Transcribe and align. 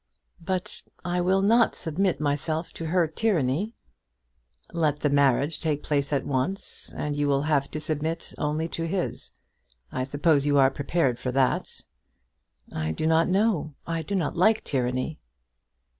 "But 0.43 0.81
I 1.05 1.21
will 1.21 1.43
not 1.43 1.75
submit 1.75 2.19
myself 2.19 2.73
to 2.73 2.87
her 2.87 3.05
tyranny." 3.05 3.75
"Let 4.73 5.01
the 5.01 5.11
marriage 5.11 5.61
take 5.61 5.83
place 5.83 6.11
at 6.11 6.25
once, 6.25 6.91
and 6.97 7.15
you 7.15 7.27
will 7.27 7.43
have 7.43 7.69
to 7.69 7.79
submit 7.79 8.33
only 8.39 8.67
to 8.69 8.87
his. 8.87 9.31
I 9.91 10.03
suppose 10.03 10.47
you 10.47 10.57
are 10.57 10.71
prepared 10.71 11.19
for 11.19 11.31
that?" 11.33 11.81
"I 12.73 12.91
do 12.93 13.05
not 13.05 13.27
know. 13.29 13.75
I 13.85 14.01
do 14.01 14.15
not 14.15 14.35
like 14.35 14.63
tyranny." 14.63 15.19